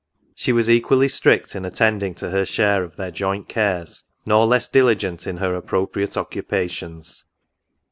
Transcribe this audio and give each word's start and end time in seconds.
She 0.33 0.51
was 0.51 0.67
equally 0.67 1.07
strict 1.07 1.55
in 1.55 1.63
attending 1.63 2.15
to 2.15 2.31
her 2.31 2.43
share 2.43 2.83
of 2.83 2.95
their 2.95 3.11
joint 3.11 3.47
cares, 3.47 4.03
nor 4.25 4.47
less 4.47 4.67
diligent 4.67 5.27
in 5.27 5.37
her 5.37 5.53
appropriate 5.53 6.17
occupations. 6.17 7.25